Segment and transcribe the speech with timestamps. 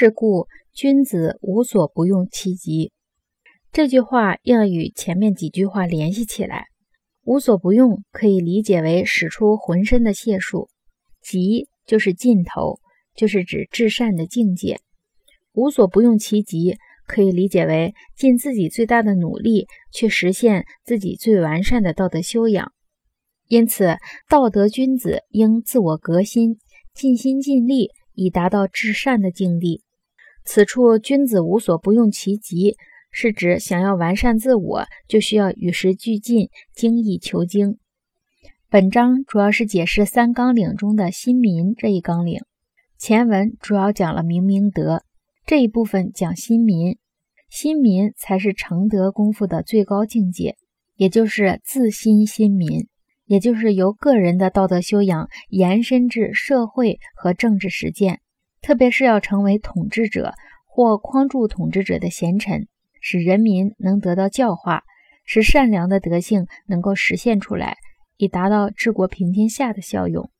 [0.00, 2.90] 是故君子无所不用其极。
[3.70, 6.68] 这句话要与前面几句话联系起来。
[7.22, 10.70] 无所不用可以理解为使出浑身的解数，
[11.20, 12.80] 极就是尽头，
[13.14, 14.80] 就是指至善的境界。
[15.52, 22.72] 无所不用其极可以理解为尽自己最大的努力去实现自己最完善的道德修养。
[23.48, 23.98] 因此，
[24.30, 26.58] 道德君子应自我革新，
[26.94, 29.82] 尽心尽力以达到至善的境地。
[30.44, 32.76] 此处君子无所不用其极。
[33.12, 37.76] 是指想要完善自我，就需要与时俱进、精益求精。
[38.68, 42.38] 本章主要是解释三纲领中的“新民”这一纲领。
[42.98, 45.02] 前文主要讲了明明德，
[45.44, 46.98] 这一部分讲新民。
[47.50, 50.54] 新民才是成德功夫的最高境界，
[50.94, 52.86] 也就是自新新民，
[53.24, 58.20] 也就是由个人的道德修养延伸至社会和政治实践，
[58.60, 60.34] 特别是要成为统治者
[60.66, 62.68] 或匡助统治者的贤臣。
[63.02, 64.82] 使人民能得到教化，
[65.24, 67.78] 使善良的德性能够实现出来，
[68.18, 70.30] 以达到治国平天下的效用。